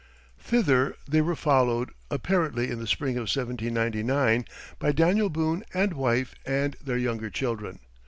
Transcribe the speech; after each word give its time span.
Thither 0.39 0.95
they 1.07 1.21
were 1.21 1.35
followed, 1.35 1.91
apparently 2.09 2.71
in 2.71 2.79
the 2.79 2.87
spring 2.87 3.17
of 3.17 3.29
1799, 3.29 4.45
by 4.79 4.91
Daniel 4.91 5.29
Boone 5.29 5.63
and 5.75 5.93
wife 5.93 6.33
and 6.43 6.75
their 6.83 6.97
younger 6.97 7.29
children. 7.29 7.77